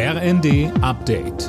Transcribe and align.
RND 0.00 0.70
Update. 0.80 1.48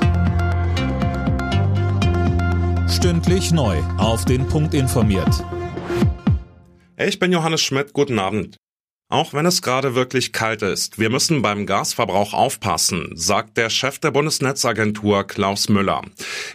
Stündlich 2.89 3.51
neu. 3.51 3.77
Auf 3.99 4.25
den 4.25 4.47
Punkt 4.47 4.73
informiert. 4.73 5.45
Ich 6.97 7.19
bin 7.19 7.31
Johannes 7.31 7.61
Schmidt. 7.61 7.93
Guten 7.93 8.17
Abend. 8.17 8.57
Auch 9.07 9.35
wenn 9.35 9.45
es 9.45 9.61
gerade 9.61 9.93
wirklich 9.93 10.33
kalt 10.33 10.63
ist, 10.63 10.97
wir 10.97 11.11
müssen 11.11 11.43
beim 11.43 11.67
Gasverbrauch 11.67 12.33
aufpassen, 12.33 13.11
sagt 13.13 13.55
der 13.55 13.69
Chef 13.69 13.99
der 13.99 14.09
Bundesnetzagentur 14.09 15.27
Klaus 15.27 15.69
Müller. 15.69 16.01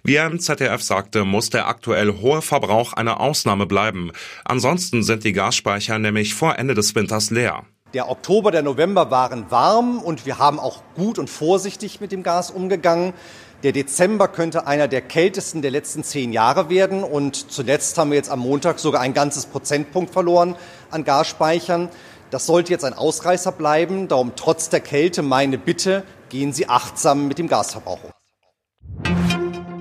Wie 0.03 0.17
er 0.17 0.27
im 0.27 0.41
ZDF 0.41 0.83
sagte, 0.83 1.25
muss 1.25 1.51
der 1.51 1.69
aktuell 1.69 2.15
hohe 2.15 2.43
Verbrauch 2.43 2.95
eine 2.95 3.21
Ausnahme 3.21 3.67
bleiben. 3.67 4.11
Ansonsten 4.45 5.05
sind 5.05 5.23
die 5.23 5.33
Gasspeicher 5.33 6.01
nämlich 6.01 6.35
vor 6.35 6.59
Ende 6.59 6.75
des 6.75 6.97
Winters 6.97 7.31
leer. 7.31 7.65
Der 7.95 8.11
Oktober, 8.11 8.51
der 8.51 8.63
November 8.63 9.13
waren 9.13 9.53
warm 9.53 10.01
und 10.01 10.27
wir 10.27 10.41
haben 10.41 10.59
auch 10.59 10.83
gut 10.97 11.17
und 11.21 11.31
vorsichtig 11.31 12.01
mit 12.01 12.11
dem 12.11 12.25
Gas 12.25 12.51
umgegangen. 12.51 13.15
Der 13.63 13.71
Dezember 13.71 14.27
könnte 14.27 14.67
einer 14.67 14.89
der 14.89 15.01
kältesten 15.01 15.63
der 15.63 15.71
letzten 15.71 16.03
zehn 16.03 16.33
Jahre 16.33 16.69
werden. 16.69 17.05
Und 17.05 17.53
zuletzt 17.53 17.97
haben 17.97 18.11
wir 18.11 18.17
jetzt 18.17 18.31
am 18.31 18.41
Montag 18.41 18.81
sogar 18.81 19.01
ein 19.01 19.15
ganzes 19.15 19.47
Prozentpunkt 19.47 20.13
verloren 20.13 20.57
an 20.91 21.05
Gasspeichern. 21.05 21.89
Das 22.33 22.47
sollte 22.47 22.73
jetzt 22.73 22.85
ein 22.85 22.95
Ausreißer 22.95 23.53
bleiben. 23.53 24.09
Darum 24.09 24.33
trotz 24.35 24.71
der 24.71 24.81
Kälte 24.81 25.23
meine 25.23 25.57
Bitte, 25.57 26.03
gehen 26.31 26.53
Sie 26.53 26.69
achtsam 26.69 27.29
mit 27.29 27.39
dem 27.39 27.47
Gasverbrauch 27.47 28.03
um. 28.03 28.24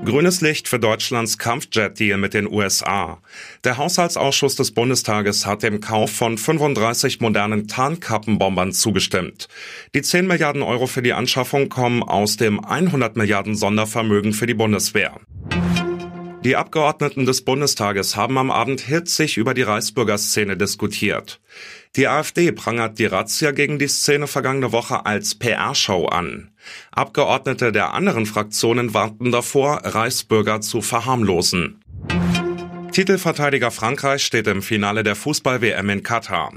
Grünes 0.06 0.42
Licht 0.42 0.68
für 0.68 0.80
Deutschlands 0.80 1.38
Kampfjet-Deal 1.38 2.18
mit 2.18 2.34
den 2.34 2.52
USA. 2.52 3.22
Der 3.64 3.78
Haushaltsausschuss 3.78 4.58
des 4.58 4.72
Bundestages 4.72 5.46
hat 5.46 5.64
dem 5.64 5.80
Kauf 5.80 6.12
von 6.12 6.38
35 6.38 7.22
modernen 7.22 7.70
Tarnkappenbombern 7.70 8.74
zugestimmt. 8.74 9.48
Die 9.96 10.02
10 10.02 10.28
Milliarden 10.28 10.62
Euro 10.62 10.88
für 10.88 11.02
die 11.02 11.14
Anschaffung 11.14 11.70
kommen 11.70 12.04
aus 12.04 12.36
dem 12.36 12.64
100 12.64 13.16
Milliarden 13.16 13.56
Sondervermögen 13.56 14.34
für 14.34 14.46
die 14.46 14.54
Bundeswehr. 14.54 15.22
Die 16.44 16.58
Abgeordneten 16.58 17.26
des 17.26 17.46
Bundestages 17.46 18.18
haben 18.18 18.38
am 18.38 18.52
Abend 18.52 18.82
hitzig 18.82 19.38
über 19.38 19.54
die 19.54 19.62
Reichsbürgerszene 19.62 20.58
diskutiert. 20.58 21.40
Die 21.96 22.10
AfD 22.10 22.52
prangert 22.52 23.00
die 23.00 23.06
Razzia 23.06 23.52
gegen 23.52 23.80
die 23.80 23.88
Szene 23.88 24.28
vergangene 24.28 24.74
Woche 24.74 25.06
als 25.06 25.36
PR-Show 25.36 26.08
an. 26.08 26.52
Abgeordnete 26.92 27.72
der 27.72 27.94
anderen 27.94 28.26
Fraktionen 28.26 28.94
warnten 28.94 29.32
davor, 29.32 29.86
Reichsbürger 29.86 30.60
zu 30.60 30.82
verharmlosen. 30.82 31.82
Titelverteidiger 32.92 33.72
Frankreich 33.72 34.26
steht 34.26 34.48
im 34.48 34.62
Finale 34.62 35.04
der 35.04 35.16
Fußball-WM 35.16 35.90
in 35.90 36.04
Katar. 36.04 36.52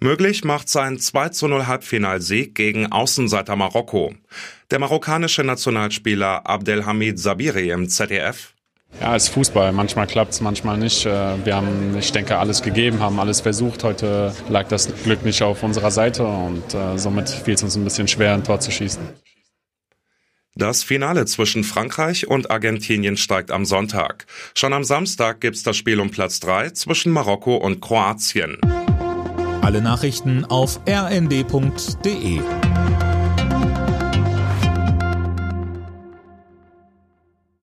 Möglich 0.00 0.44
macht 0.44 0.70
sein 0.70 0.98
2 0.98 1.28
zu 1.28 1.46
0 1.46 1.66
Halbfinalsieg 1.66 2.54
gegen 2.54 2.90
Außenseiter 2.90 3.54
Marokko. 3.54 4.14
Der 4.70 4.78
marokkanische 4.78 5.44
Nationalspieler 5.44 6.46
Abdelhamid 6.46 7.18
Sabiri 7.18 7.68
im 7.68 7.90
ZDF 7.90 8.55
ja, 9.00 9.14
es 9.14 9.24
ist 9.24 9.28
Fußball. 9.30 9.72
Manchmal 9.72 10.06
klappt 10.06 10.32
es, 10.32 10.40
manchmal 10.40 10.78
nicht. 10.78 11.04
Äh, 11.06 11.44
wir 11.44 11.56
haben, 11.56 11.96
ich 11.98 12.12
denke, 12.12 12.38
alles 12.38 12.62
gegeben, 12.62 13.00
haben 13.00 13.20
alles 13.20 13.40
versucht. 13.40 13.84
Heute 13.84 14.34
lag 14.48 14.68
das 14.68 14.92
Glück 15.04 15.24
nicht 15.24 15.42
auf 15.42 15.62
unserer 15.62 15.90
Seite 15.90 16.26
und 16.26 16.74
äh, 16.74 16.98
somit 16.98 17.28
fiel 17.28 17.54
es 17.54 17.62
uns 17.62 17.76
ein 17.76 17.84
bisschen 17.84 18.08
schwer, 18.08 18.34
ein 18.34 18.44
Tor 18.44 18.60
zu 18.60 18.70
schießen. 18.70 19.02
Das 20.58 20.82
Finale 20.82 21.26
zwischen 21.26 21.64
Frankreich 21.64 22.26
und 22.26 22.50
Argentinien 22.50 23.18
steigt 23.18 23.50
am 23.50 23.66
Sonntag. 23.66 24.24
Schon 24.54 24.72
am 24.72 24.84
Samstag 24.84 25.42
gibt's 25.42 25.62
das 25.62 25.76
Spiel 25.76 26.00
um 26.00 26.10
Platz 26.10 26.40
3 26.40 26.70
zwischen 26.70 27.12
Marokko 27.12 27.56
und 27.56 27.82
Kroatien. 27.82 28.58
Alle 29.60 29.82
Nachrichten 29.82 30.46
auf 30.46 30.80
rnd.de 30.88 32.40